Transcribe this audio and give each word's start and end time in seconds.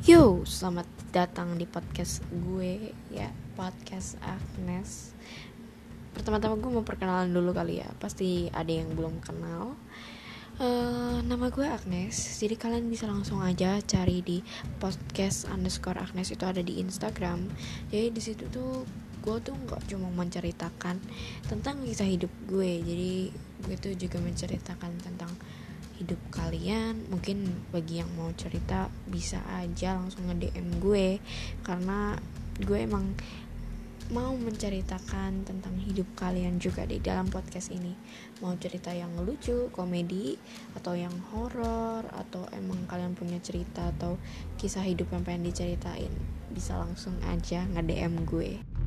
Yo, 0.00 0.48
selamat 0.48 0.88
datang 1.12 1.60
di 1.60 1.68
podcast 1.68 2.24
gue 2.32 2.88
ya 3.12 3.28
podcast 3.52 4.16
Agnes. 4.24 5.12
Pertama-tama 6.16 6.56
gue 6.56 6.72
mau 6.72 6.80
perkenalan 6.80 7.28
dulu 7.28 7.52
kali 7.52 7.84
ya. 7.84 7.88
Pasti 8.00 8.48
ada 8.48 8.72
yang 8.72 8.96
belum 8.96 9.20
kenal. 9.20 9.76
Uh, 10.56 11.20
nama 11.20 11.52
gue 11.52 11.68
Agnes. 11.68 12.16
Jadi 12.16 12.56
kalian 12.56 12.88
bisa 12.88 13.04
langsung 13.04 13.44
aja 13.44 13.76
cari 13.84 14.24
di 14.24 14.40
podcast 14.80 15.44
underscore 15.52 16.00
Agnes 16.00 16.32
itu 16.32 16.48
ada 16.48 16.64
di 16.64 16.80
Instagram. 16.80 17.52
Jadi 17.92 18.08
di 18.08 18.22
situ 18.24 18.48
tuh 18.48 18.88
gue 19.20 19.36
tuh 19.44 19.52
nggak 19.52 19.84
cuma 19.84 20.08
menceritakan 20.16 20.96
tentang 21.44 21.76
kisah 21.84 22.08
hidup 22.08 22.32
gue. 22.48 22.80
Jadi 22.80 23.12
gue 23.68 23.76
tuh 23.76 23.92
juga 24.00 24.16
menceritakan 24.16 24.96
tentang 24.96 25.28
hidup 26.00 26.16
kalian 26.32 27.04
mungkin 27.12 27.44
bagi 27.68 28.00
yang 28.00 28.08
mau 28.16 28.32
cerita 28.32 28.88
bisa 29.04 29.44
aja 29.52 30.00
langsung 30.00 30.24
nge 30.32 30.48
DM 30.48 30.80
gue. 30.80 31.20
Karena 31.60 32.16
gue 32.56 32.78
emang 32.80 33.12
mau 34.10 34.34
menceritakan 34.34 35.46
tentang 35.46 35.76
hidup 35.78 36.08
kalian 36.18 36.58
juga 36.58 36.82
di 36.88 36.98
dalam 36.98 37.28
podcast 37.28 37.70
ini. 37.70 37.94
Mau 38.42 38.56
cerita 38.56 38.90
yang 38.90 39.12
lucu 39.22 39.68
komedi 39.70 40.34
atau 40.74 40.96
yang 40.96 41.14
horor 41.30 42.02
atau 42.16 42.48
emang 42.56 42.88
kalian 42.88 43.14
punya 43.14 43.38
cerita 43.38 43.92
atau 43.94 44.16
kisah 44.58 44.82
hidup 44.82 45.12
yang 45.12 45.22
pengen 45.22 45.52
diceritain 45.52 46.10
bisa 46.50 46.74
langsung 46.74 47.14
aja 47.30 47.62
nge 47.70 47.82
DM 47.86 48.26
gue 48.26 48.79